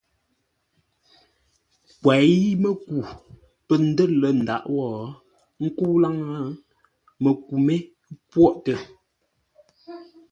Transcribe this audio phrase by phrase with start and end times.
[2.01, 2.95] Kwěi-mə́ku
[3.65, 5.09] pə̂ ndə̂r lə̂ lâʼ ndǎʼ wó, ə́
[5.63, 6.39] nkə́u láŋə́,
[7.23, 7.75] məku mé
[8.29, 8.73] pwôʼtə.